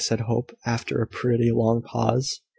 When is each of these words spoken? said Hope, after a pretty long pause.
said 0.03 0.21
Hope, 0.21 0.49
after 0.65 0.99
a 0.99 1.05
pretty 1.05 1.51
long 1.51 1.83
pause. 1.83 2.41